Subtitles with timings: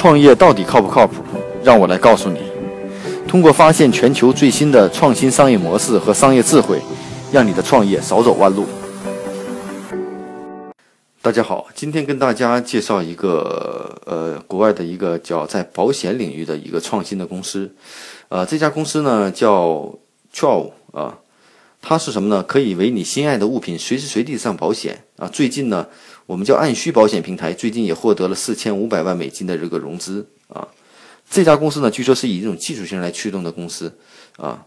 [0.00, 1.16] 创业到底靠不靠谱？
[1.62, 2.40] 让我来告诉你。
[3.28, 6.80] 通过发现全球最新的创新商业模式和商业智慧，
[7.30, 8.64] 让你的创业少走弯路。
[11.20, 17.70] 大家好，今天跟大家介绍一个呃，国外的一个叫在保险领域的一个创新的公司。
[18.30, 19.86] 呃，这家公司呢叫
[20.34, 21.18] Travel 啊，
[21.80, 22.42] 它是什么呢？
[22.42, 25.26] 可以为你心爱的物品随时随地上保险啊。
[25.28, 25.86] 最近呢，
[26.26, 30.68] 我们叫按需保险平台，最近也获得了四千五百万美金的这个融资啊。
[31.28, 33.92] 这家公司呢，据说是以这种技术性来驱动的公司，
[34.36, 34.66] 啊，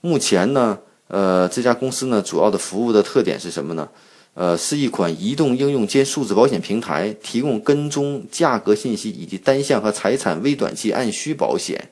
[0.00, 0.78] 目前呢，
[1.08, 3.88] 呃，这家公司呢，主要的服务的特点是什么呢？
[4.34, 11.90] 呃，是一款移动应用兼数字保险平台，提供跟踪价格信息以及单项和财产微短期按需保险。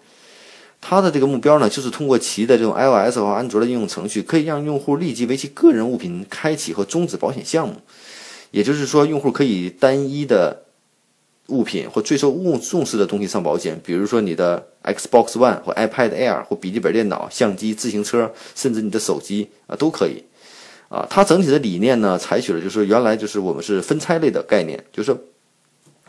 [0.81, 7.75] 它的这个目标呢，就是通过其的这种 iOS 和安卓的应用程序，可以让用户立即为其个人物品开启和终止保险项目。
[8.51, 10.65] 也就是说，用户可以单一的。
[11.49, 20.23] 物品或最受物重视的东西上保险，比如说你的 Xbox One 或 iPad Air 或笔记本电脑、相机、自行车，甚至你的手机啊都可以。
[20.91, 25.17] 啊，它整体的理念呢，采取了就是原来就是我们是分拆类的概念，就是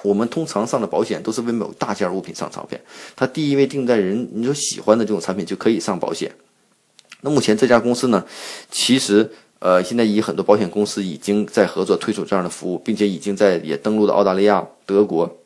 [0.03, 2.81] 我们通常上的保险都是为某大件物品上保险，
[3.15, 6.31] 它第一位定在人你所喜欢的这种产品就可以上保险。
[7.21, 8.23] 那目前这家公司呢，
[8.71, 14.65] 其实呃现在以很多保险公司已经在合作推出这样的服务，并且已经在也登陆了澳大利亚。
[14.85, 15.37] 德国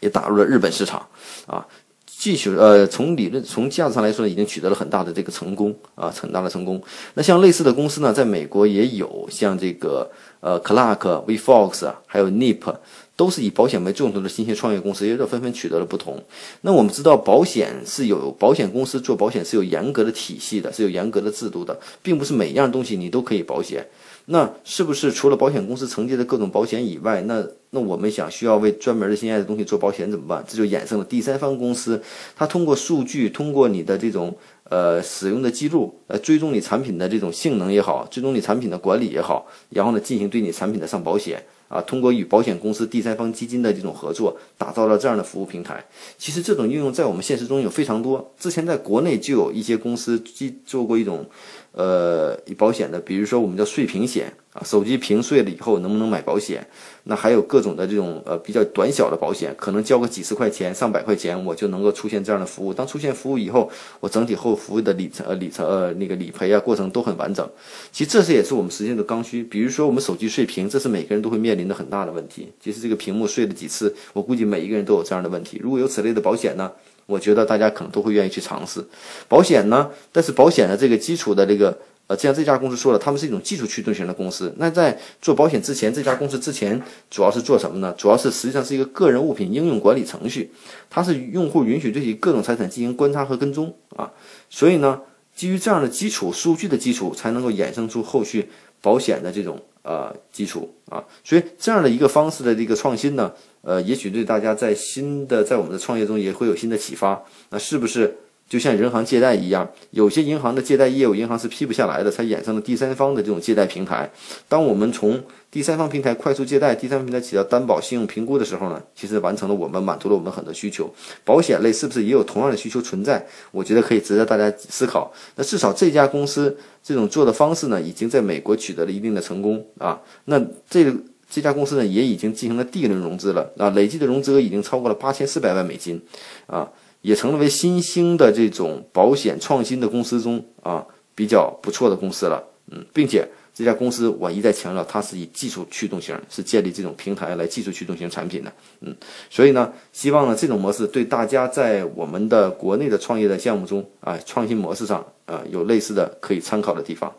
[0.00, 1.06] 也打入了日本市场，
[1.46, 1.64] 啊，
[2.04, 6.82] 继续呃，从理论从价值上来说呢，已经取得了很大的这个成功啊，很大的成功。
[7.14, 12.74] 那像类似的公司呢，在美国也有，像这个呃，Clark、VFox，还有 Nip，
[13.22, 16.20] 都是以保险为重头的新兴创业公司，也都纷纷取得了不同。
[16.62, 23.86] 那我们知道，保险是有保险公司做保险是有严格的体系的，是有严格的制度的，并不是每样东西你都可以保险。
[24.24, 30.44] 那是不是除了保险公司承接的各种保险以外，那那我们想需要为专门的心爱的东西做保险怎么办？
[30.48, 32.02] 这就衍生了第三方公司，
[32.34, 41.40] 它通过数据，通过你的这种呃使用的记录，呃追踪你产品的这种性能也好，追踪你产品的管理也好，然后呢进行对你产品的上保险
[41.72, 45.82] 啊，通过与保险公司、第三方基金的这种合作，打造了这样的服务平台。
[46.18, 51.26] 其实这种应用在我们现实中有非常多，之前在国内就有一些公司做做过一种。
[51.72, 56.66] 呃，保险的，比如说我们叫碎屏险啊，手机屏碎了以后能不能买保险？
[57.04, 62.74] 那还有各种的这种呃比较短小的保险，可能交个几十块钱、上百块钱，我就能够出现这样的服务。
[62.74, 67.48] 当出现服务以后，我整体后服务的里程呃里程呃那个理赔啊过程都很完整。
[67.90, 69.42] 其实这些也是我们实现的刚需。
[69.42, 72.52] 比如说我们手机碎屏，这是每个人都会面临的很大的问题。
[72.60, 75.58] 其实这个屏幕碎了几次，我估计每一个人都有这样的问题。
[75.62, 76.70] 如果有此类的保险呢？
[77.12, 78.82] 我觉得大家可能都会愿意去尝试。
[79.28, 81.78] 保险呢，但是保险的这个基础的这个
[82.08, 86.80] 呃，既然这家公司说了，他们是一种技术驱动型的公司，那在做保险之前，这家公司之前
[87.10, 87.94] 主要是做什么呢？
[87.96, 90.50] 主要是实际上是一个个人物品应用管理程序，
[90.90, 94.10] 它是用户允许对其各种财产进行观察和跟踪啊，
[94.50, 95.00] 所以呢，
[95.36, 98.48] 基于这样的基础数据的基础，才能够衍生出后续
[98.80, 103.32] 保险的这种啊基础啊，所以这样的一个方式的这个创新呢。
[103.64, 107.22] 呃，也许对大家在新的在我们的创业中也会有新的启发。
[107.50, 108.12] 那是不是
[108.48, 114.10] 就像银行借贷一样，有些银行的借贷业务银行是批不下来的，才衍生了第三方的这种借贷平台。
[114.46, 120.92] 当我们从第三方平台快速借贷，第三方平台起到担保信用评估的时候呢，其实完成了我们满足了我们很多需求。
[121.24, 123.26] 保险类是不是也有同样的需求存在？
[123.50, 125.12] 我觉得可以值得大家思考。
[125.36, 130.00] 那至少这家公司这种做的方式呢，已经在美国取得了一定的成功啊。
[130.26, 130.38] 那
[130.68, 130.94] 这。
[131.34, 135.98] 这家公司呢也已经进行了第一轮融资了啊，累计的融资额已经超过了八千四百万美金，
[136.46, 136.68] 啊，
[137.02, 148.96] 也成了为新兴的这种保险创新的公司中啊比较不错的公司了，嗯，并且这家公司我一再强调，它是以技术驱动型，是建立这种平台来技术驱动型产品的，嗯，
[149.28, 157.12] 所以呢，希望呢这种模式对大家在我们的国内的创业的项目中啊创新模式上啊有类似的可以参考的地方。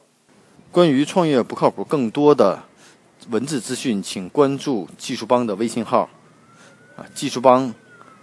[0.71, 2.63] 关于创业不靠谱，更多的。
[3.29, 6.09] 文字资讯，请关注技术帮的微信号，
[6.97, 7.73] 啊，技术帮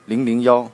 [0.05, 0.71] 零零幺。